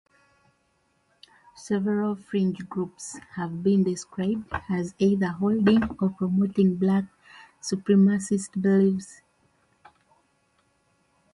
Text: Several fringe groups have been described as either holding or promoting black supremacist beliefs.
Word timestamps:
Several 1.55 2.15
fringe 2.15 2.67
groups 2.67 3.19
have 3.35 3.61
been 3.61 3.83
described 3.83 4.51
as 4.67 4.95
either 4.97 5.27
holding 5.27 5.83
or 5.99 6.09
promoting 6.09 6.75
black 6.75 7.03
supremacist 7.61 8.59
beliefs. 8.59 9.21